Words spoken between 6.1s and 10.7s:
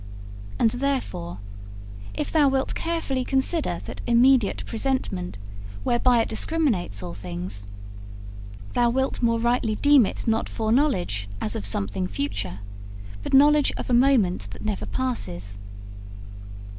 it discriminates all things, thou wilt more rightly deem it not